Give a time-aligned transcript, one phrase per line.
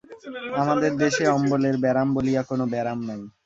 [0.61, 3.21] আমাদের দেশে অম্বলের ব্যারাম বলিয়া কোন ব্যারাম নাই।